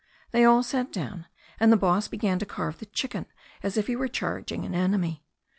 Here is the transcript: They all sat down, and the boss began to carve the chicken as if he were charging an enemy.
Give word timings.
They 0.31 0.43
all 0.45 0.63
sat 0.63 0.91
down, 0.91 1.27
and 1.59 1.71
the 1.71 1.77
boss 1.77 2.07
began 2.07 2.39
to 2.39 2.45
carve 2.47 2.79
the 2.79 2.87
chicken 2.87 3.27
as 3.61 3.77
if 3.77 3.85
he 3.85 3.95
were 3.95 4.07
charging 4.07 4.65
an 4.65 4.73
enemy. 4.73 5.23